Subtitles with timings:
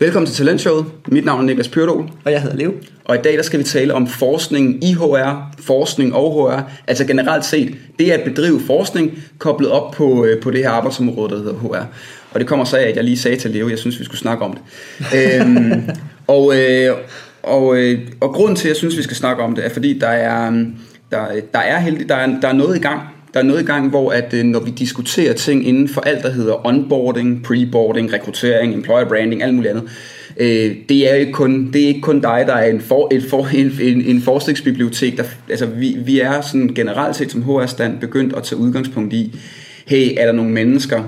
[0.00, 0.86] Velkommen til Talentshowet.
[1.08, 2.10] Mit navn er Niklas Pyrdol.
[2.24, 2.72] Og jeg hedder Leo.
[3.04, 6.60] Og i dag der skal vi tale om forskning i HR, forskning og HR.
[6.86, 11.30] Altså generelt set, det at bedrive forskning koblet op på, øh, på det her arbejdsområde,
[11.30, 11.86] der hedder HR.
[12.30, 14.18] Og det kommer så af, at jeg lige sagde til Leo, jeg synes, vi skulle
[14.18, 14.62] snakke om det.
[15.16, 15.82] øhm,
[16.36, 16.96] og, øh,
[17.42, 19.98] og, øh, og grunden til, at jeg synes, vi skal snakke om det, er fordi,
[19.98, 20.50] der er,
[21.10, 23.00] der, der er, heldig, der er, der er noget i gang
[23.34, 26.22] der er noget i gang, hvor at, øh, når vi diskuterer ting inden for alt,
[26.22, 29.90] der hedder onboarding, preboarding, rekruttering, employer branding, alt muligt andet,
[30.36, 33.22] øh, det er ikke kun, det er ikke kun dig, der er en, for, et
[33.30, 35.16] for, en, en, en forskningsbibliotek.
[35.16, 39.40] Der, altså, vi, vi er sådan generelt set som HR-stand begyndt at tage udgangspunkt i,
[39.86, 41.02] hey, er der nogle mennesker,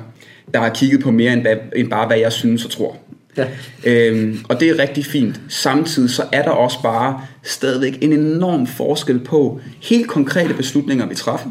[0.54, 1.46] der har kigget på mere end,
[1.76, 2.96] end bare, hvad jeg synes og tror.
[3.36, 3.46] Ja.
[3.84, 5.40] Øhm, og det er rigtig fint.
[5.48, 11.14] Samtidig så er der også bare stadigvæk en enorm forskel på helt konkrete beslutninger, vi
[11.14, 11.50] træffer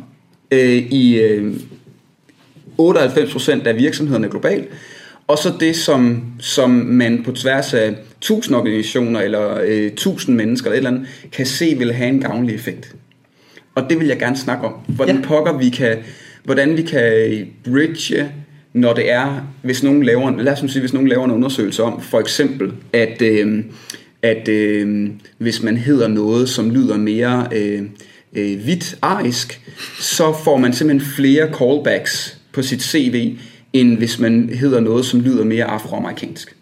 [0.52, 1.54] øh, i øh,
[2.80, 4.68] 98% af virksomhederne globalt,
[5.28, 10.72] og så det, som, som man på tværs af 1000 organisationer eller øh, 1000 mennesker
[10.72, 12.96] eller et eller andet, kan se vil have en gavnlig effekt.
[13.76, 14.74] Og det vil jeg gerne snakke om.
[14.88, 15.22] Hvordan ja.
[15.22, 15.98] pokker vi kan,
[16.44, 18.32] hvordan vi kan bridge,
[18.74, 22.02] når det er, hvis nogen laver, lad os sige, hvis nogen laver en undersøgelse om,
[22.02, 23.64] for eksempel, at, øh,
[24.22, 27.82] at øh, hvis man hedder noget, som lyder mere øh,
[28.34, 29.62] øh, hvidt arisk,
[30.00, 33.38] så får man simpelthen flere callbacks på sit CV,
[33.74, 36.56] end hvis man hedder noget, som lyder mere afroamerikansk.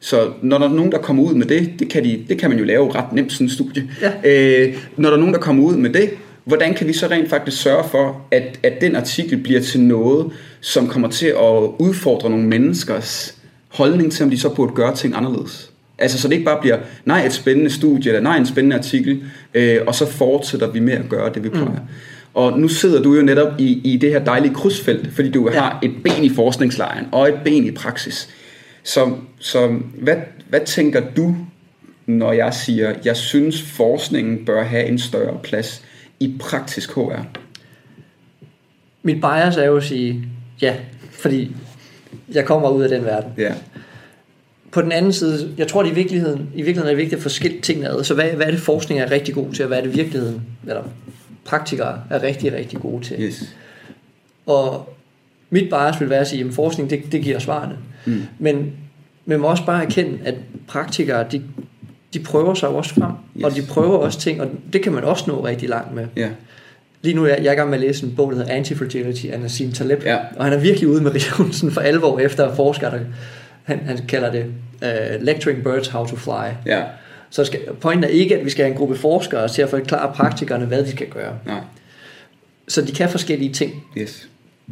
[0.00, 2.50] Så når der er nogen, der kommer ud med det, det kan, de, det kan
[2.50, 3.90] man jo lave ret nemt sådan en studie.
[4.02, 4.12] Ja.
[4.24, 6.10] Øh, når der er nogen, der kommer ud med det,
[6.44, 10.32] hvordan kan vi så rent faktisk sørge for, at, at den artikel bliver til noget,
[10.60, 13.34] som kommer til at udfordre nogle menneskers
[13.68, 15.67] holdning til, om de så burde gøre ting anderledes?
[15.98, 19.22] Altså, så det ikke bare bliver, nej, et spændende studie, eller nej, en spændende artikel,
[19.54, 21.70] øh, og så fortsætter vi med at gøre det, vi plejer.
[21.70, 21.88] Mm.
[22.34, 25.60] Og nu sidder du jo netop i, i det her dejlige krydsfelt, fordi du ja.
[25.60, 28.28] har et ben i forskningslejren og et ben i praksis.
[28.82, 30.16] Så, så hvad,
[30.48, 31.36] hvad tænker du,
[32.06, 35.84] når jeg siger, jeg synes forskningen bør have en større plads
[36.20, 37.26] i praktisk HR?
[39.02, 40.24] Mit bias er jo at sige
[40.62, 40.74] ja,
[41.10, 41.56] fordi
[42.32, 43.32] jeg kommer ud af den verden.
[43.38, 43.54] Ja
[44.70, 47.22] på den anden side, jeg tror, at i virkeligheden, i virkeligheden er det vigtigt at
[47.22, 48.04] forskille tingene ad.
[48.04, 50.42] Så hvad, hvad er det, forskning er rigtig god til, og hvad er det virkeligheden,
[50.66, 50.82] eller
[51.44, 53.16] praktikere er rigtig, rigtig gode til.
[53.20, 53.54] Yes.
[54.46, 54.94] Og
[55.50, 57.76] mit bias vil være at sige, at forskning, det, det giver svarene.
[58.04, 58.22] Mm.
[58.38, 58.72] Men
[59.26, 60.34] man må også bare erkende, at
[60.68, 61.42] praktikere, de,
[62.14, 63.44] de prøver sig også frem, yes.
[63.44, 66.06] og de prøver også ting, og det kan man også nå rigtig langt med.
[66.18, 66.30] Yeah.
[67.02, 68.60] Lige nu er jeg, jeg er i gang med at læse en bog, der hedder
[68.60, 70.18] Anti-Fragility af Nassim Taleb, ja.
[70.36, 73.00] og han er virkelig ude med riven for alvor efter forskere, der
[73.68, 74.44] han, han kalder det
[74.82, 76.52] uh, Lecturing Birds How to Fly.
[76.66, 76.82] Ja.
[77.30, 80.12] Så skal, pointen er ikke, at vi skal have en gruppe forskere til at forklare
[80.14, 81.38] praktikerne, hvad de skal gøre.
[81.46, 81.60] Nej.
[82.68, 83.84] Så de kan forskellige ting.
[83.98, 84.28] Yes.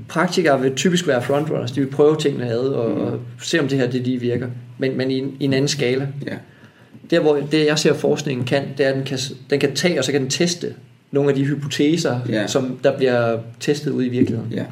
[0.09, 3.01] Praktikere vil typisk være frontrunners, de vil prøve tingene ad og, mm.
[3.01, 4.49] og se om det her det lige virker,
[4.79, 6.09] men, men i, en, i en anden skala.
[6.27, 6.35] Ja.
[7.11, 9.19] Der hvor det jeg ser forskningen kan, det er at den kan,
[9.51, 10.75] den kan tage og så kan den teste
[11.11, 12.47] nogle af de hypoteser, ja.
[12.47, 14.53] som der bliver testet ud i virkeligheden.
[14.53, 14.65] Ja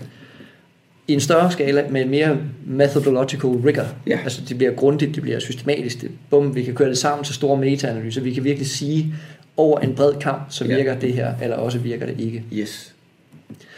[1.08, 3.86] i en større skala med mere methodological rigor.
[4.06, 4.18] Ja.
[4.24, 6.00] Altså det bliver grundigt, det bliver systematisk.
[6.00, 8.20] Det, bum, vi kan køre det sammen til store metaanalyser.
[8.20, 9.14] Vi kan virkelig sige
[9.56, 10.98] over en bred kamp, så virker ja.
[10.98, 12.44] det her, eller også virker det ikke.
[12.52, 12.94] Yes.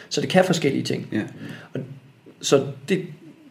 [0.09, 1.09] Så det kan forskellige ting.
[1.13, 1.23] Ja.
[1.75, 1.81] Og,
[2.41, 3.03] så det,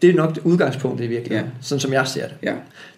[0.02, 1.62] det er nok det udgangspunkt i virkeligheden, ja.
[1.62, 2.36] sådan som jeg ser det.
[2.44, 2.54] Ja.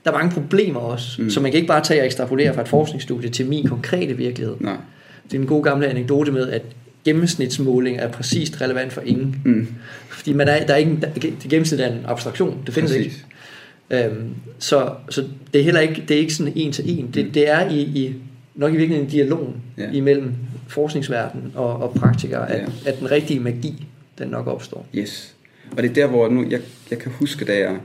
[0.06, 1.30] Der er mange problemer også, mm.
[1.30, 4.56] så man kan ikke bare tage og ekstrapolere fra et forskningsstudie til min konkrete virkelighed.
[4.60, 4.76] Nej.
[5.24, 6.62] Det er en god gamle anekdote med, at
[7.08, 9.42] gennemsnitsmåling er præcist relevant for ingen.
[9.46, 9.68] Mm.
[10.10, 13.06] Fordi man er, der er ikke, der, det gennemsnit er en abstraktion, det findes Præcis.
[13.06, 14.06] ikke.
[14.06, 14.30] Øhm,
[14.60, 15.24] så, så
[15.54, 17.10] det er heller ikke, det er ikke sådan en til en.
[17.14, 17.32] Det, mm.
[17.32, 18.16] det er i, i
[18.56, 19.92] nok i virkeligheden en dialog ja.
[19.92, 20.34] imellem
[20.68, 22.90] forskningsverdenen og, og praktikere, at, ja.
[22.90, 23.88] at den rigtige magi,
[24.18, 24.88] den nok opstår.
[24.96, 25.36] Yes.
[25.72, 27.78] Og det er der, hvor nu, jeg, jeg kan huske, da jeg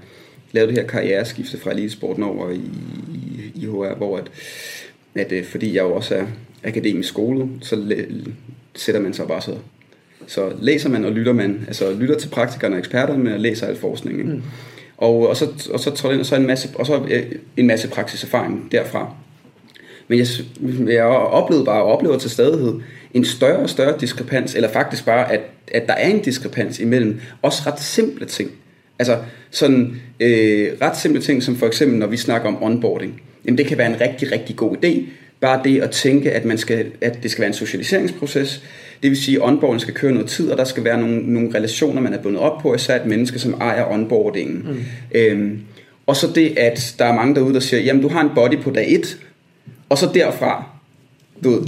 [0.53, 2.61] lavede det her karriereskifte fra elitesporten over i,
[3.15, 4.31] i, i HR, hvor at,
[5.15, 6.25] at øh, fordi jeg jo også er
[6.65, 7.77] akademisk skole, så
[8.75, 9.57] sætter man sig bare så
[10.27, 13.77] så læser man og lytter man, altså lytter til praktikerne og eksperterne, men læser al
[13.77, 14.19] forskning.
[14.19, 14.33] Ikke?
[14.33, 14.43] Mm.
[14.97, 17.23] Og, og, så, og så tror jeg, så en masse, og så øh,
[17.57, 19.15] en masse praksiserfaring derfra.
[20.09, 20.27] Men jeg,
[20.89, 22.75] jeg oplevede bare, og oplever til stadighed,
[23.15, 25.41] en større og større diskrepans, eller faktisk bare, at,
[25.73, 28.51] at der er en diskrepans imellem også ret simple ting.
[28.99, 29.19] Altså
[29.51, 33.23] sådan øh, ret simple ting, som for eksempel, når vi snakker om onboarding.
[33.45, 35.03] Jamen det kan være en rigtig, rigtig god idé.
[35.43, 38.63] Bare det at tænke, at, man skal, at det skal være en socialiseringsproces,
[39.03, 41.55] det vil sige, at onboarding skal køre noget tid, og der skal være nogle, nogle
[41.55, 44.67] relationer, man er bundet op på, især et menneske, som ejer onboardingen.
[44.69, 44.85] Mm.
[45.15, 45.61] Øhm,
[46.07, 48.59] og så det, at der er mange derude, der siger, jamen du har en body
[48.63, 49.19] på dag 1,
[49.89, 50.65] og så derfra,
[51.45, 51.63] du ved,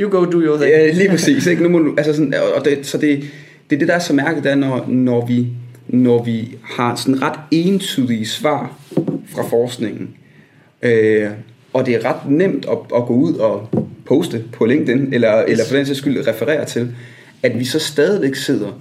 [0.00, 0.70] You go do your thing.
[0.70, 1.46] Ja, lige præcis.
[1.46, 1.62] Ikke?
[1.62, 3.24] Nu må du, altså sådan, og det, så det,
[3.70, 5.46] det er det, der er så mærket, der, når, når, vi,
[5.88, 8.78] når vi har sådan ret entydige svar
[9.26, 10.08] fra forskningen,
[10.82, 11.30] Øh,
[11.72, 13.68] og det er ret nemt at, at gå ud og
[14.06, 15.50] poste på LinkedIn, eller, yes.
[15.50, 16.94] eller for den sags skyld referere til,
[17.42, 18.80] at vi så stadigvæk sidder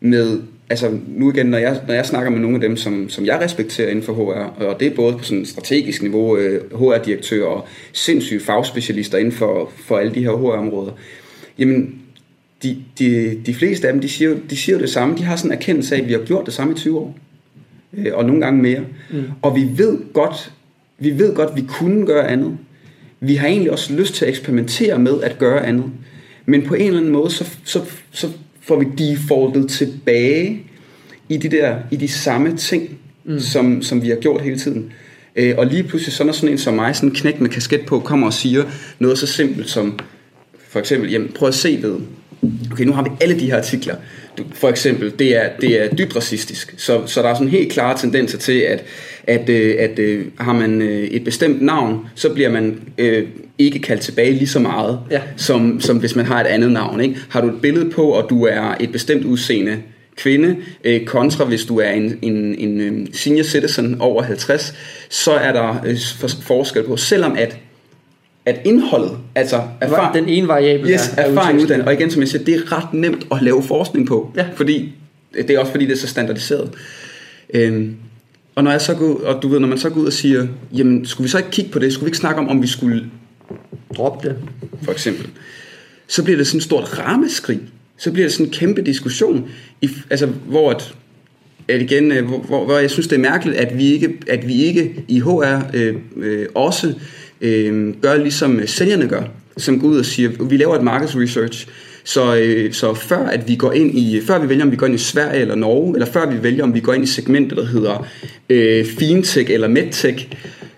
[0.00, 0.40] med,
[0.70, 3.40] altså nu igen, når jeg, når jeg snakker med nogle af dem, som, som jeg
[3.40, 6.36] respekterer inden for HR, og det er både på sådan strategisk niveau,
[6.72, 10.92] HR-direktør øh, og sindssyge fagspecialister inden for, for alle de her HR-områder,
[11.58, 12.00] jamen
[12.62, 15.50] de, de, de fleste af dem, de siger, de siger det samme, de har sådan
[15.50, 17.18] en erkendelse af, at vi har gjort det samme i 20 år,
[17.94, 18.80] øh, og nogle gange mere,
[19.10, 19.22] mm.
[19.42, 20.52] og vi ved godt,
[20.98, 22.58] vi ved godt, at vi kunne gøre andet.
[23.20, 25.84] Vi har egentlig også lyst til at eksperimentere med at gøre andet.
[26.46, 27.80] Men på en eller anden måde, så, så,
[28.10, 28.28] så
[28.60, 30.62] får vi defaultet tilbage
[31.28, 33.40] i de der i de samme ting, mm.
[33.40, 34.92] som, som vi har gjort hele tiden.
[35.36, 37.86] Øh, og lige pludselig så når sådan en som mig, sådan en knæk med kasket
[37.86, 38.64] på, kommer og siger
[38.98, 39.98] noget så simpelt som,
[40.68, 41.96] for eksempel, jamen prøv at se ved,
[42.72, 43.94] okay nu har vi alle de her artikler,
[44.52, 46.74] for eksempel, det er, det er dybt racistisk.
[46.76, 48.84] Så, så der er sådan helt klare tendenser til, at,
[49.26, 53.26] at, øh, at, at har man øh, et bestemt navn, så bliver man øh,
[53.58, 55.20] ikke kaldt tilbage lige så meget, ja.
[55.36, 57.00] som, som hvis man har et andet navn.
[57.00, 57.16] Ikke?
[57.30, 59.78] Har du et billede på, og du er et bestemt udseende
[60.16, 64.74] kvinde, øh, kontra hvis du er en, en, en senior citizen over 50,
[65.08, 65.96] så er der øh,
[66.42, 67.56] forskel på, selvom at
[68.46, 72.20] at indholdet, altså erfaring, den ene variabel yes, er, er erfaring uddannet, og igen som
[72.20, 74.46] jeg siger, det er ret nemt at lave forskning på, ja.
[74.54, 74.92] fordi
[75.34, 76.70] det er også fordi det er så standardiseret.
[77.54, 77.96] Øhm,
[78.54, 80.46] og når jeg så går, og du ved, når man så går ud og siger,
[80.72, 82.66] jamen skulle vi så ikke kigge på det, skulle vi ikke snakke om, om vi
[82.66, 83.04] skulle
[83.96, 84.36] droppe det,
[84.82, 85.26] for eksempel,
[86.06, 87.60] så bliver det sådan et stort rammeskrig,
[87.96, 89.50] så bliver det sådan en kæmpe diskussion,
[89.82, 90.94] i, altså hvor at,
[91.68, 94.48] at igen, øh, hvor, hvor, hvor jeg synes det er mærkeligt, at vi ikke, at
[94.48, 96.94] vi ikke i HR øh, øh, også
[97.40, 99.22] øh, gør ligesom sælgerne gør,
[99.56, 101.66] som går ud og siger, vi laver et markedsresearch,
[102.04, 104.86] så, øh, så før at vi går ind i, før vi vælger om vi går
[104.86, 107.58] ind i Sverige eller Norge, eller før vi vælger om vi går ind i segmentet,
[107.58, 108.06] der hedder
[108.50, 110.28] øh, fintech eller medtech,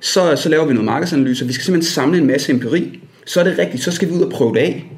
[0.01, 1.47] så, så laver vi noget markedsanalyse.
[1.47, 3.01] Vi skal simpelthen samle en masse empiri.
[3.27, 4.93] Så er det rigtigt, så skal vi ud og prøve det af.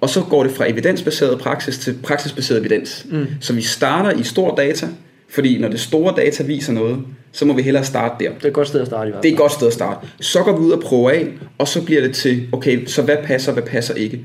[0.00, 3.06] Og så går det fra evidensbaseret praksis til praksisbaseret evidens.
[3.10, 3.26] Mm.
[3.40, 4.88] Så vi starter i stor data,
[5.28, 6.98] fordi når det store data viser noget,
[7.32, 8.30] så må vi hellere starte der.
[8.30, 9.22] Det er et godt sted at starte i hvert fald.
[9.22, 10.06] Det er et godt sted at starte.
[10.20, 11.26] Så går vi ud og prøver af,
[11.58, 14.20] og så bliver det til, okay, så hvad passer, hvad passer ikke.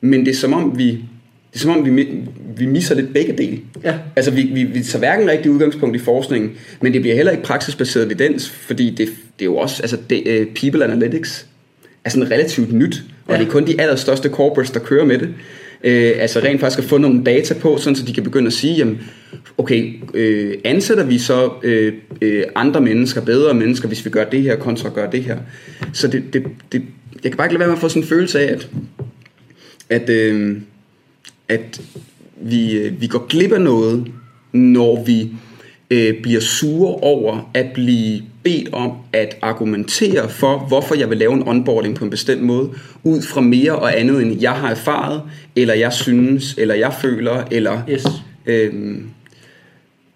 [0.00, 1.04] Men det er som om, vi
[1.52, 2.08] det er som om, vi,
[2.56, 3.60] vi misser lidt begge dele.
[3.84, 3.94] Ja.
[4.16, 6.50] Altså, vi, vi, vi tager hverken rigtig udgangspunkt i forskningen,
[6.80, 9.08] men det bliver heller ikke praksisbaseret evidens, fordi det,
[9.38, 11.46] det er jo også, altså, det, uh, people analytics
[12.04, 13.40] er sådan relativt nyt, og ja.
[13.40, 15.28] det er kun de allerstørste corporates, der kører med det
[15.84, 18.52] øh, altså rent faktisk at få nogle data på, sådan så de kan begynde at
[18.52, 19.00] sige, jamen,
[19.58, 24.42] okay, øh, ansætter vi så øh, øh, andre mennesker, bedre mennesker, hvis vi gør det
[24.42, 25.38] her, kontra gør det her.
[25.92, 26.82] Så det, det, det,
[27.24, 28.68] jeg kan bare ikke lade være med at få sådan en følelse af, at,
[29.88, 30.56] at øh,
[31.48, 31.80] at
[32.36, 34.12] vi, øh, vi går glip af noget,
[34.52, 35.30] når vi
[35.90, 41.32] øh, bliver sure over at blive bedt om at argumentere for, hvorfor jeg vil lave
[41.32, 42.70] en onboarding på en bestemt måde,
[43.02, 45.22] ud fra mere og andet end jeg har erfaret,
[45.56, 47.82] eller jeg synes, eller jeg føler, eller...
[47.90, 48.06] Yes.
[48.46, 49.10] Øhm,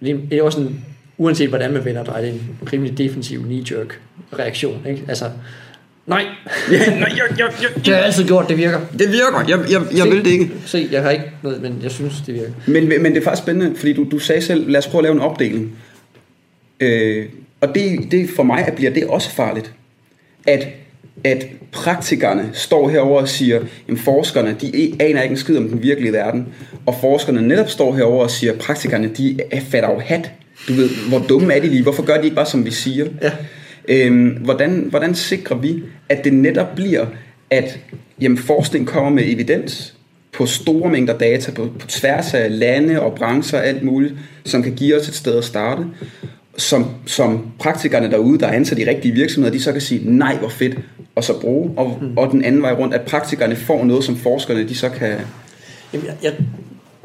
[0.00, 0.84] det er også en,
[1.18, 4.00] uanset hvordan man vender dig, det er en rimelig defensiv knee-jerk
[4.38, 4.86] reaktion.
[4.88, 5.02] Ikke?
[5.08, 5.24] Altså,
[6.06, 6.26] Nej.
[6.70, 8.80] ja, nej jeg, jeg, jeg, det har jeg altid gjort, det virker.
[8.98, 10.50] Det virker, jeg, jeg, jeg se, vil det ikke.
[10.66, 12.52] Se, jeg har ikke noget, men jeg synes, det virker.
[12.66, 15.02] Men, men det er faktisk spændende, fordi du, du sagde selv, lad os prøve at
[15.02, 15.72] lave en opdeling.
[16.80, 17.26] Øh,
[17.60, 19.72] og det, det for mig at bliver det også farligt.
[20.46, 20.68] At,
[21.24, 25.82] at praktikerne står herover og siger, at forskerne, de aner ikke en skid om den
[25.82, 26.48] virkelige verden.
[26.86, 30.30] Og forskerne netop står herover og siger, at praktikerne, de er fatter jo hat.
[30.68, 31.82] Du ved, hvor dumme er de lige?
[31.82, 33.06] Hvorfor gør de ikke bare, som vi siger?
[33.22, 33.30] Ja.
[33.88, 37.06] Øhm, hvordan, hvordan sikrer vi, at det netop bliver,
[37.50, 37.78] at
[38.20, 39.94] jamen, forskning kommer med evidens
[40.32, 44.62] på store mængder data på, på tværs af lande og brancher og alt muligt, som
[44.62, 45.82] kan give os et sted at starte,
[46.56, 50.36] som, som praktikerne derude, der er ansat i rigtige virksomheder, de så kan sige, nej,
[50.36, 50.78] hvor fedt,
[51.14, 52.18] og så bruge, og, mm.
[52.18, 55.18] og den anden vej rundt, at praktikerne får noget, som forskerne, de så kan...
[55.92, 56.32] Jamen, jeg, jeg,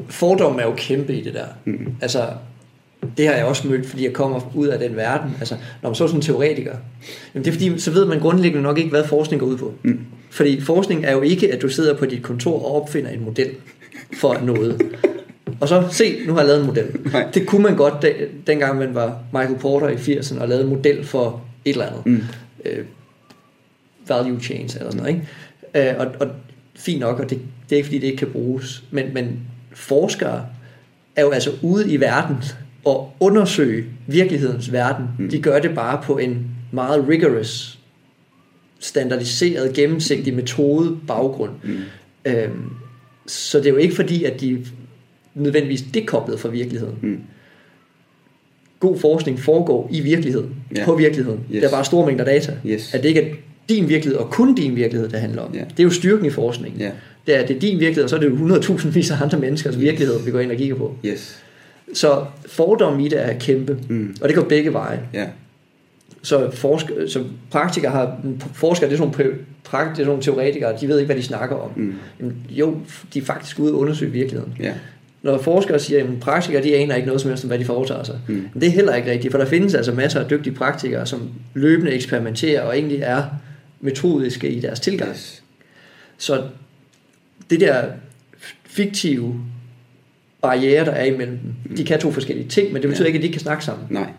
[0.08, 1.46] fordom er jo kæmpe i det der.
[1.64, 1.94] Mm.
[2.00, 2.24] Altså,
[3.16, 5.30] det har jeg også mødt, fordi jeg kommer ud af den verden.
[5.38, 6.76] Altså, når man så sådan en teoretiker,
[7.34, 9.74] jamen det er fordi, så ved man grundlæggende nok ikke, hvad forskning går ud på.
[9.82, 10.00] Mm.
[10.30, 13.50] Fordi forskning er jo ikke, at du sidder på dit kontor og opfinder en model
[14.14, 14.82] for noget.
[15.60, 16.86] Og så, se, nu har jeg lavet en model.
[17.12, 17.30] Nej.
[17.34, 18.06] Det kunne man godt,
[18.46, 22.06] dengang man var Michael Porter i 80'erne og lavede en model for et eller andet.
[22.06, 22.22] Mm.
[22.64, 22.84] Øh,
[24.08, 25.22] value chains eller sådan noget.
[25.74, 25.90] Ikke?
[25.90, 26.34] Øh, og, og
[26.76, 27.38] fint nok, og det,
[27.68, 28.84] det er ikke fordi, det ikke kan bruges.
[28.90, 29.40] Men, men
[29.72, 30.46] forskere
[31.16, 32.36] er jo altså ude i verden
[32.86, 35.06] at undersøge virkelighedens verden.
[35.18, 35.30] Mm.
[35.30, 37.78] De gør det bare på en meget rigorous,
[38.78, 41.52] standardiseret, gennemsigtig metode baggrund.
[41.64, 41.78] Mm.
[42.24, 42.70] Øhm,
[43.26, 44.66] så det er jo ikke fordi, at de
[45.34, 46.94] nødvendigvis dekoblet fra virkeligheden.
[47.02, 47.20] Mm.
[48.80, 50.84] god forskning foregår i virkeligheden, ja.
[50.84, 51.40] på virkeligheden.
[51.52, 51.60] Yes.
[51.60, 52.56] Der er bare store mængder data.
[52.66, 52.94] Yes.
[52.94, 53.34] At det ikke er
[53.68, 55.54] din virkelighed, og kun din virkelighed, det handler om.
[55.54, 55.60] Ja.
[55.60, 56.80] Det er jo styrken i forskningen.
[56.80, 56.90] Ja.
[57.26, 59.38] Det er, det er din virkelighed, og så er det jo 100.000 vis af andre
[59.38, 60.96] menneskers virkelighed, vi går ind og kigger på.
[61.04, 61.42] Yes.
[61.94, 64.16] Så fordommen i det er kæmpe, Mm.
[64.22, 65.00] og det går begge veje.
[65.14, 65.26] Ja.
[66.22, 68.16] Så, forsker, så praktikere har,
[68.54, 71.06] forskere, det er sådan nogle, pra- prakt, det er sådan nogle teoretikere, de ved ikke,
[71.06, 71.70] hvad de snakker om.
[71.76, 71.94] Mm.
[72.20, 72.76] Jamen, jo,
[73.14, 74.54] de er faktisk ude og undersøge virkeligheden.
[74.60, 74.72] Ja.
[75.22, 78.02] Når forskere siger, at praktikere de aner ikke noget som helst om, hvad de foretager
[78.02, 78.18] sig.
[78.28, 78.34] Mm.
[78.34, 81.28] Men det er heller ikke rigtigt, for der findes altså masser af dygtige praktikere, som
[81.54, 83.24] løbende eksperimenterer og egentlig er
[83.80, 85.10] metodiske i deres tilgang.
[85.10, 85.42] Yes.
[86.18, 86.42] Så
[87.50, 87.84] det der
[88.64, 89.40] fiktive
[90.42, 93.06] barriere, der er imellem dem, de kan to forskellige ting, men det betyder Ja.
[93.06, 93.86] ikke, at de ikke kan snakke sammen.
[93.90, 94.10] Nej.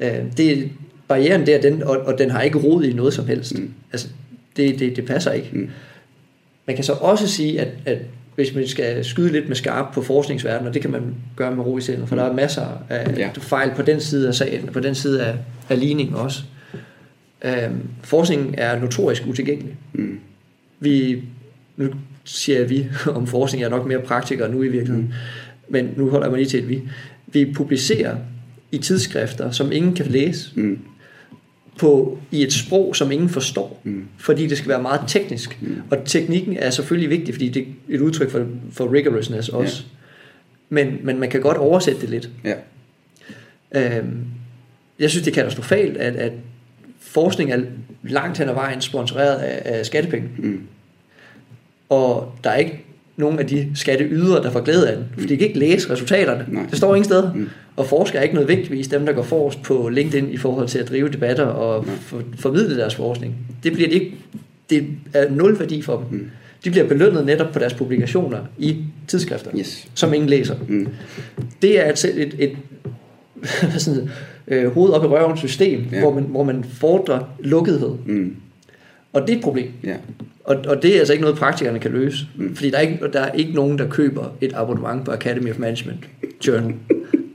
[0.00, 0.70] Øh, det,
[1.08, 3.58] barrieren der, den, og, og den har ikke rod i noget som helst.
[3.58, 3.70] Mm.
[3.92, 4.08] Altså,
[4.56, 5.48] det, det, det passer ikke.
[5.52, 5.70] Mm.
[6.66, 7.98] Man kan så også sige, at, at
[8.34, 11.64] hvis man skal skyde lidt med skarp på forskningsverdenen, og det kan man gøre med
[11.64, 13.30] ro i sindet, for der er masser af ja.
[13.38, 15.34] fejl på den side af sagen, på den side af,
[15.68, 16.42] af ligningen også.
[17.44, 19.76] Øhm, forskningen er notorisk utilgængelig.
[19.92, 20.20] Mm.
[20.80, 21.22] Vi,
[21.76, 21.88] nu
[22.24, 25.12] siger jeg vi om forskning, jeg er nok mere praktiker nu i virkeligheden, mm.
[25.68, 26.82] men nu holder jeg mig lige til et vi.
[27.26, 28.16] Vi publicerer
[28.72, 30.78] i tidsskrifter, som ingen kan læse, Mm.
[31.78, 34.04] på, i et sprog, som ingen forstår, Mm.
[34.18, 35.58] fordi det skal være meget teknisk.
[35.62, 35.76] Mm.
[35.90, 39.84] Og teknikken er selvfølgelig vigtig, fordi det er et udtryk for, for rigorousness også.
[40.68, 42.30] Men, men man kan godt oversætte det lidt.
[42.44, 42.54] Ja.
[43.98, 44.16] Øhm,
[44.98, 46.32] jeg synes, det er katastrofalt, at, at
[47.00, 47.60] forskning er
[48.02, 50.28] langt hen ad vejen sponsoreret af, af skattepenge.
[50.38, 50.60] Mm.
[51.94, 52.84] Og der er ikke
[53.16, 55.04] nogen af de skatteydere, der får glæde af den.
[55.18, 56.44] For de kan ikke læse resultaterne.
[56.48, 56.62] Nej.
[56.70, 57.32] Det står ingen steder.
[57.32, 57.48] Mm.
[57.76, 60.88] Og forskere er ikke nødvendigvis dem, der går forrest på LinkedIn i forhold til at
[60.88, 63.34] drive debatter og for, formidle deres forskning.
[63.64, 64.14] Det bliver de ikke.
[64.70, 66.18] Det er nul værdi for dem.
[66.18, 66.30] Mm.
[66.64, 68.76] De bliver belønnet netop på deres publikationer i
[69.08, 69.88] tidsskrifter, Yes.
[69.94, 70.54] som ingen læser.
[70.68, 70.88] Mm.
[71.62, 72.56] Det er et, et, et
[73.82, 74.10] sådan,
[74.48, 76.00] øh, hoved op i røven system, ja.
[76.00, 77.90] hvor, man, hvor man fordrer lukkethed.
[78.06, 78.36] Mm.
[79.14, 79.72] Og det er et problem.
[79.84, 79.96] Ja.
[80.44, 82.26] Og, og det er altså ikke noget, praktikerne kan løse.
[82.36, 82.56] Mm.
[82.56, 85.58] Fordi der er, ikke, der er ikke nogen, der køber et abonnement på Academy of
[85.58, 86.08] Management
[86.46, 86.74] Journal.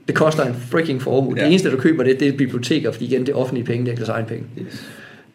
[0.07, 1.33] Det koster en freaking formue.
[1.37, 1.41] Ja.
[1.41, 3.87] Det eneste, der køber det, det er biblioteker, fordi igen, det er offentlige penge, det
[3.87, 4.43] er ikke deres egen penge.
[4.61, 4.85] Yes.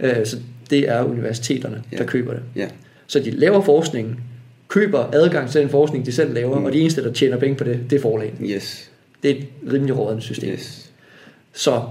[0.00, 0.36] Øh, så
[0.70, 1.96] det er universiteterne, Ja.
[1.96, 2.42] der køber det.
[2.56, 2.68] Ja.
[3.06, 4.20] Så de laver forskningen,
[4.68, 6.64] køber adgang til den forskning, de selv laver, mm.
[6.64, 8.48] og de eneste, der tjener penge på det, det er forlagene.
[8.48, 8.90] Yes.
[9.22, 10.52] Det er et rimelig rådende system.
[10.52, 10.90] Yes.
[11.52, 11.82] Så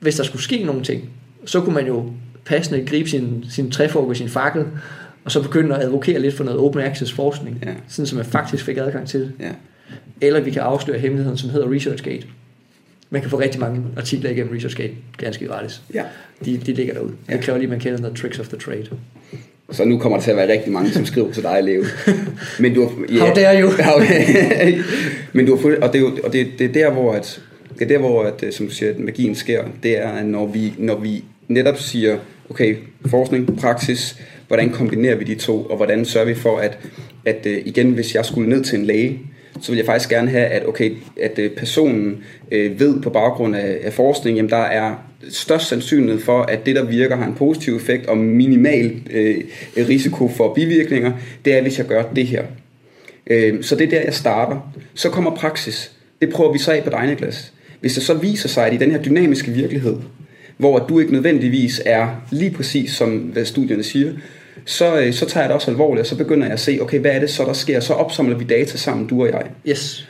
[0.00, 1.10] hvis der skulle ske nogle ting,
[1.44, 2.12] så kunne man jo
[2.48, 4.64] passende gribe sin, sin træfork og sin fakkel,
[5.24, 7.70] og så begynde at advokere lidt for noget open access forskning, Ja.
[7.88, 9.32] sådan så man faktisk fik adgang til det.
[9.40, 9.50] Ja.
[10.20, 12.26] Eller vi kan afsløre hemmeligheden, som hedder ResearchGate.
[13.10, 15.82] Man kan få rigtig mange artikler igennem ResearchGate ganske gratis.
[15.94, 16.02] Ja.
[16.44, 17.12] De, de ligger derude.
[17.28, 17.32] Ja.
[17.32, 18.86] Det kræver lige, at man kender the tricks of the trade.
[19.70, 21.84] Så nu kommer der til at være rigtig mange, som skriver til dig, Leo.
[22.60, 22.88] Men du har,
[23.26, 23.70] How dare you?
[25.32, 27.40] Men du har og det er, jo, og det, det er der, hvor at,
[27.78, 29.64] det er der, hvor at, øh, som du siger, at magien sker.
[29.82, 32.18] Det er, når vi, når vi netop siger,
[32.50, 32.76] okay,
[33.06, 36.78] forskning, praksis, hvordan kombinerer vi de to, og hvordan sørger vi for, at,
[37.24, 39.20] at øh, igen, hvis jeg skulle ned til en læge,
[39.60, 43.56] så vil jeg faktisk gerne have, at, okay, at øh, personen øh, ved på baggrund
[43.56, 44.94] af, af forskning, jamen der er
[45.28, 49.44] størst sandsynlighed for, at det, der virker, har en positiv effekt og minimal øh,
[49.76, 51.12] risiko for bivirkninger,
[51.44, 52.44] det er, hvis jeg gør det her.
[53.26, 54.72] Øh, så det er der, jeg starter.
[54.94, 55.92] Så kommer praksis.
[56.20, 57.52] Det prøver vi så af på dig, Niklas.
[57.80, 59.96] Hvis det så viser sig, at i den her dynamiske virkelighed,
[60.58, 64.12] hvor du ikke nødvendigvis er lige præcis som hvad studierne siger,
[64.64, 66.98] så, øh, så tager jeg det også alvorligt, og så begynder jeg at se, okay,
[66.98, 67.80] hvad er det så, der sker?
[67.80, 69.42] Så opsamler vi data sammen, du og jeg.
[69.68, 70.08] Yes.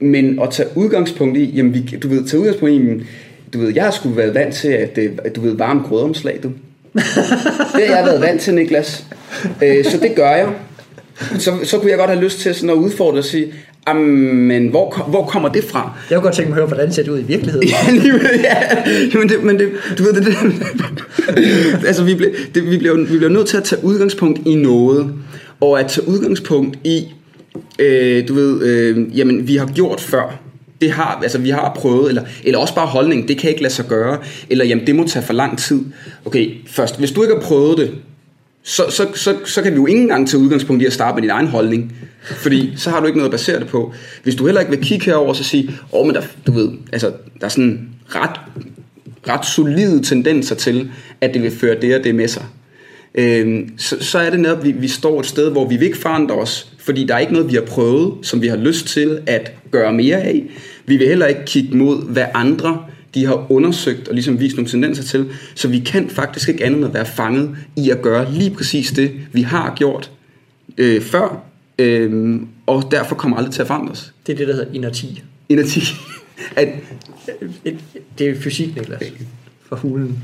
[0.00, 3.06] Men at tage udgangspunkt i, jamen vi, du ved, tage udgangspunkt i,
[3.52, 6.40] du ved, jeg har sgu været vant til, at, øh, at du ved, varme grødomslag,
[6.42, 6.48] du.
[7.76, 9.06] Det har jeg været vant til, Niklas.
[9.62, 10.48] Øh, så det gør jeg.
[11.38, 13.52] Så, så kunne jeg godt have lyst til sådan at udfordre og sige,
[13.94, 15.92] men hvor, hvor kommer det fra?
[16.10, 17.68] Jeg kunne godt tænke mig at høre, hvordan det ser det ud i virkeligheden.
[17.86, 18.56] Ja, lige, ja.
[19.14, 20.36] Jamen det, men det, du ved det, det
[21.86, 25.14] altså vi bliver, det, vi, bliver, vi bliver nødt til at tage udgangspunkt i noget,
[25.60, 27.04] og at tage udgangspunkt i,
[27.78, 30.40] øh, du ved, øh, jamen vi har gjort før,
[30.80, 33.74] det har, altså vi har prøvet, eller, eller også bare holdning, det kan ikke lade
[33.74, 34.18] sig gøre,
[34.50, 35.80] eller jamen det må tage for lang tid.
[36.24, 37.90] Okay, først, hvis du ikke har prøvet det,
[38.62, 41.22] så, så, så, så kan vi jo ikke engang tage udgangspunkt i at starte med
[41.22, 41.96] din egen holdning.
[42.22, 43.94] Fordi så har du ikke noget at basere det på.
[44.22, 46.52] Hvis du heller ikke vil kigge herover og så sige, åh, oh, men der, du
[46.52, 48.40] ved, altså, der er sådan ret,
[49.28, 50.90] ret solide tendenser til,
[51.20, 52.44] at det vil føre det og det med sig.
[53.14, 55.86] Øhm, så, så er det netop, at vi, vi står et sted, hvor vi vil
[55.86, 58.86] ikke forandre os, fordi der er ikke noget, vi har prøvet, som vi har lyst
[58.86, 60.44] til at gøre mere af.
[60.86, 64.70] Vi vil heller ikke kigge mod, hvad andre de har undersøgt og ligesom vist nogle
[64.70, 68.32] tendenser til, så vi kan faktisk ikke andet end at være fanget i at gøre
[68.32, 70.10] lige præcis det, vi har gjort
[70.78, 71.42] øh, før,
[71.78, 74.12] øh, og derfor kommer aldrig til at forandre os.
[74.26, 75.22] Det er det, der hedder inerti.
[75.48, 75.80] Inerti.
[76.56, 76.68] At,
[77.64, 77.78] et,
[78.18, 79.02] det er fysik, Niklas,
[79.68, 80.18] for hulen.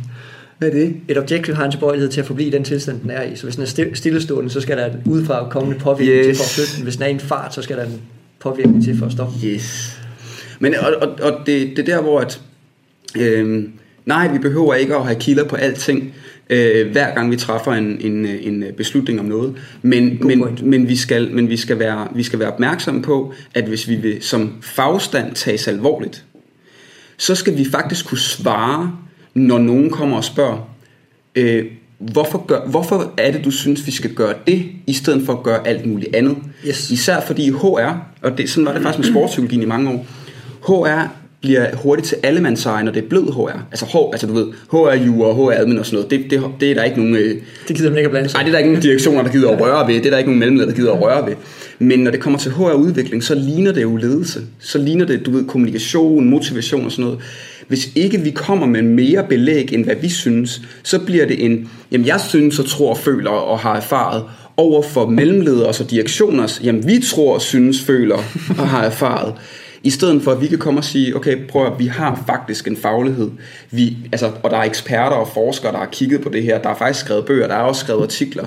[0.58, 0.96] Hvad er det?
[1.08, 3.36] Et objekt har en tilbøjelighed til at forblive i den tilstand, den er i.
[3.36, 6.26] Så hvis den er stillestående, så skal der udefra komme en påvirkning yes.
[6.26, 6.82] til for at flytte den.
[6.82, 8.00] Hvis den er i en fart, så skal der en
[8.38, 9.46] påvirkning til for at stoppe.
[9.46, 9.98] Yes.
[10.58, 12.40] Men og, og, og det, det er der, hvor at,
[13.18, 13.64] øh,
[14.04, 16.14] nej, vi behøver ikke at have kilder på alting,
[16.50, 19.54] øh, hver gang vi træffer en, en, en beslutning om noget.
[19.82, 23.64] Men, men, men, vi, skal, men vi, skal være, vi skal være opmærksomme på, at
[23.64, 26.24] hvis vi vil som fagstand tages alvorligt,
[27.16, 28.92] så skal vi faktisk kunne svare,
[29.34, 30.76] når nogen kommer og spørger,
[31.34, 31.64] øh,
[31.98, 35.42] hvorfor, gør, hvorfor er det, du synes, vi skal gøre det, i stedet for at
[35.42, 36.36] gøre alt muligt andet?
[36.68, 36.90] Yes.
[36.90, 37.92] Især fordi HR,
[38.22, 40.06] og det, sådan var det faktisk med sportspsykologien i mange år,
[40.66, 43.66] HR bliver hurtigt til allemandseje, når det er blød HR.
[43.70, 44.76] Altså, H, altså du ved, HR
[45.22, 47.14] og HR admin og sådan noget, det, det, det er der ikke nogen...
[47.14, 47.34] Øh,
[47.68, 48.38] det gider man ikke at blande sig.
[48.38, 49.94] Nej, det er der ikke nogen direktioner, der gider at røre ved.
[49.94, 51.34] Det er der ikke nogen mellemleder, der gider at røre ved.
[51.78, 54.40] Men når det kommer til HR-udvikling, så ligner det jo ledelse.
[54.58, 57.18] Så ligner det, du ved, kommunikation, motivation og sådan noget.
[57.68, 61.70] Hvis ikke vi kommer med mere belæg, end hvad vi synes, så bliver det en,
[61.92, 64.24] jamen jeg synes og tror, føler og har erfaret,
[64.56, 68.16] over for mellemledere og direktioners, jamen vi tror, synes, føler
[68.58, 69.34] og har erfaret.
[69.86, 72.68] I stedet for, at vi kan komme og sige, okay, prøv at vi har faktisk
[72.68, 73.30] en faglighed.
[73.70, 76.62] Vi, altså, og der er eksperter og forskere, der har kigget på det her.
[76.62, 78.46] Der er faktisk skrevet bøger, der er også skrevet artikler.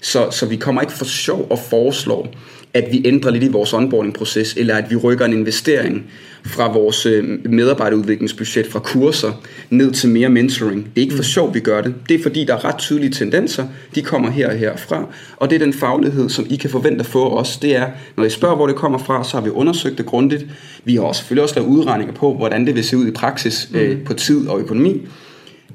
[0.00, 2.28] Så, så vi kommer ikke for sjov og foreslår,
[2.74, 6.10] at vi ændrer lidt i vores onboarding-proces, eller at vi rykker en investering
[6.44, 9.32] fra vores øh, medarbejderudviklingsbudget fra kurser
[9.70, 10.84] ned til mere mentoring.
[10.84, 11.24] Det er ikke for mm.
[11.24, 11.94] sjov, vi gør det.
[12.08, 13.66] Det er fordi, der er ret tydelige tendenser.
[13.94, 15.06] De kommer her og herfra.
[15.36, 17.56] Og det er den faglighed, som I kan forvente at få os.
[17.56, 20.46] Det er, når I spørger, hvor det kommer fra, så har vi undersøgt det grundigt.
[20.84, 23.70] Vi har også selvfølgelig også lavet udregninger på, hvordan det vil se ud i praksis
[23.74, 24.04] øh, mm.
[24.04, 25.00] på tid og økonomi.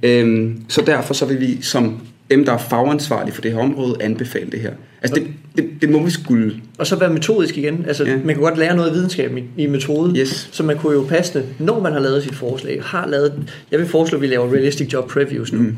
[0.03, 1.99] Øhm, så derfor så vil vi som
[2.31, 4.71] dem, der er fagansvarlige for det her område, anbefale det her.
[5.03, 6.55] Altså det, det, det må vi skulle.
[6.77, 7.85] Og så være metodisk igen.
[7.87, 8.15] Altså ja.
[8.17, 10.19] man kan godt lære noget af videnskab i, i metode.
[10.19, 10.49] Yes.
[10.51, 13.33] Så man kunne jo passe når man har lavet sit forslag, har lavet,
[13.71, 15.59] jeg vil foreslå, at vi laver realistic job previews nu.
[15.59, 15.75] Mm.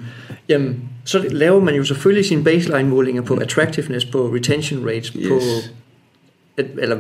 [0.50, 5.28] Jamen, så laver man jo selvfølgelig sine baseline målinger på attractiveness, på retention rates, yes.
[5.28, 5.40] på
[6.58, 6.98] eller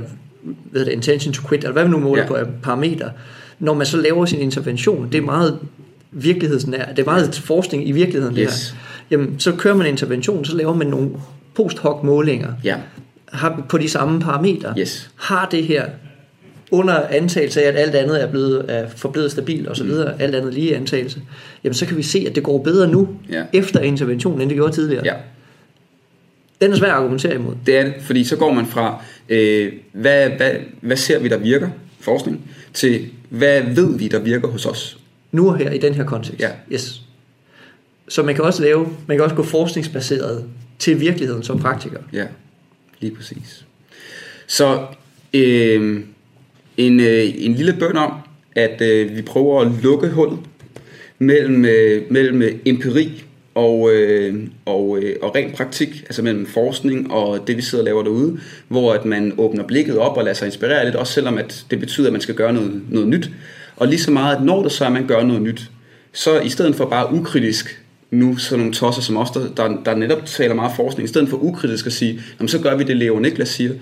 [0.71, 2.27] hvad det, intention to quit, eller hvad vi nu måler ja.
[2.27, 3.11] på parametre.
[3.59, 5.59] Når man så laver sin intervention, det er meget
[6.11, 8.47] virkelighedsnær, det er meget forskning i virkeligheden yes.
[8.47, 8.79] det her
[9.11, 11.09] jamen, så kører man intervention, så laver man nogle
[11.55, 12.75] post hoc målinger ja.
[13.29, 14.73] har, på de samme parametre.
[14.79, 15.09] Yes.
[15.15, 15.85] Har det her
[16.71, 20.07] under antagelse af, at alt andet er blevet er forblevet stabilt osv., mm.
[20.19, 21.21] alt andet lige antagelse,
[21.63, 23.43] jamen så kan vi se, at det går bedre nu, ja.
[23.53, 25.05] efter interventionen, end det gjorde tidligere.
[25.05, 25.13] Ja.
[26.61, 27.55] Den er svær at argumentere imod.
[27.65, 31.37] Det er det, fordi så går man fra, øh, hvad, hvad, hvad ser vi, der
[31.37, 34.97] virker, forskning, til hvad ved vi, der virker hos os.
[35.31, 36.41] Nu og her, i den her kontekst.
[36.41, 36.49] Ja.
[36.71, 37.01] Yes.
[38.07, 40.45] Så man kan også lave, man kan også gå forskningsbaseret
[40.79, 41.99] til virkeligheden som praktiker.
[42.13, 42.25] Ja,
[42.99, 43.65] lige præcis.
[44.47, 44.85] Så
[45.33, 46.03] øh,
[46.77, 48.13] en, øh, en lille bøn om,
[48.55, 50.39] at øh, vi prøver at lukke hullet
[51.19, 53.23] mellem, øh, mellem øh, empiri
[53.55, 57.85] og, øh, og, øh, og ren praktik, altså mellem forskning og det, vi sidder og
[57.85, 61.37] laver derude, hvor at man åbner blikket op og lader sig inspirere lidt, også selvom
[61.37, 63.29] at det betyder, at man skal gøre noget, noget nyt.
[63.75, 65.71] Og lige så meget, at når det så er, at man gør noget nyt,
[66.13, 67.84] så i stedet for bare ukritisk
[68.19, 71.29] nu sådan nogle tosser som os, der, der, der netop taler meget forskning, i stedet
[71.29, 73.73] for ukritisk at sige, jamen, så gør vi det, Leo Niklas siger.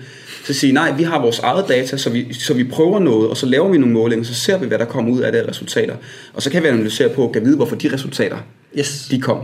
[0.44, 3.36] Så sige, nej, vi har vores eget data, så vi, så vi prøver noget, og
[3.36, 5.96] så laver vi nogle målinger, så ser vi, hvad der kommer ud af det resultater.
[6.34, 8.36] Og så kan vi analysere på, kan vide, hvorfor de resultater,
[8.78, 9.08] yes.
[9.10, 9.38] de kom.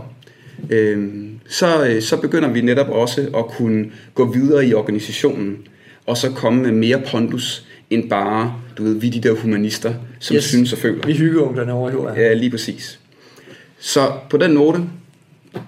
[0.69, 5.57] Øhm, så, øh, så begynder vi netop også at kunne gå videre i organisationen,
[6.05, 10.35] og så komme med mere pondus, end bare, du ved, vi de der humanister, som
[10.35, 10.43] yes.
[10.43, 11.07] synes og føler.
[11.07, 12.19] Vi hyggeunglerne over i.
[12.19, 13.00] Ja, lige præcis.
[13.81, 14.83] Så på den note,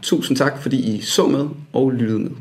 [0.01, 2.31] tusind tak, fordi I så med og lyttede med.